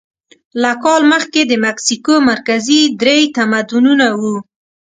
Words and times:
له 0.61 0.71
کال 0.83 1.01
مخکې 1.13 1.41
د 1.47 1.53
مکسیکو 1.65 2.15
مرکزي 2.29 2.81
درې 3.01 3.17
تمدنونه 3.37 4.07
وو. 4.19 4.35